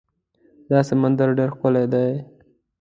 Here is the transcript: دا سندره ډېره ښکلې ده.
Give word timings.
دا 0.69 0.79
سندره 0.89 1.33
ډېره 1.37 1.53
ښکلې 1.55 1.85
ده. 1.93 2.03